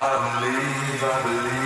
I 0.00 0.40
believe, 0.40 1.02
I 1.02 1.22
believe. 1.24 1.57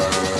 Bye. 0.00 0.39